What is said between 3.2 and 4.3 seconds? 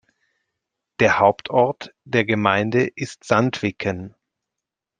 Sandviken.